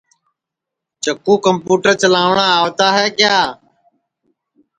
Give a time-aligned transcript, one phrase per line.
[1.03, 3.37] چکُو کمپوٹر چلاٹؔا آوتا ہے کیا